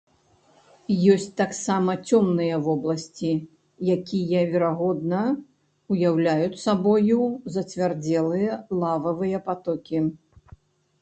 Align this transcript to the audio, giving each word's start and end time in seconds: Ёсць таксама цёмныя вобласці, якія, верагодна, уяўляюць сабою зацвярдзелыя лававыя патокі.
Ёсць 1.15 1.27
таксама 1.41 1.91
цёмныя 2.09 2.55
вобласці, 2.69 3.29
якія, 3.97 4.41
верагодна, 4.55 5.21
уяўляюць 5.97 6.63
сабою 6.65 7.21
зацвярдзелыя 7.59 8.51
лававыя 8.83 9.47
патокі. 9.53 10.07